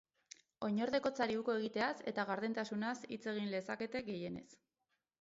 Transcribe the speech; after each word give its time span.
Oinordekotzari 0.67 1.35
uko 1.41 1.57
egiteaz 1.59 1.93
eta 2.13 2.27
gardentasunaz 2.33 2.97
hitz 3.15 3.23
egin 3.37 3.49
lezakete 3.55 4.07
gehienez. 4.13 4.51